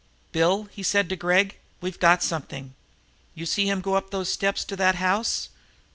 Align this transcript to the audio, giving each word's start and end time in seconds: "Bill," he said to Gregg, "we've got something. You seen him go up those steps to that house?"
"Bill," 0.31 0.63
he 0.71 0.81
said 0.81 1.09
to 1.09 1.15
Gregg, 1.15 1.59
"we've 1.79 1.99
got 1.99 2.23
something. 2.23 2.73
You 3.35 3.45
seen 3.45 3.67
him 3.67 3.81
go 3.81 3.93
up 3.93 4.09
those 4.09 4.33
steps 4.33 4.65
to 4.65 4.75
that 4.77 4.95
house?" 4.95 5.49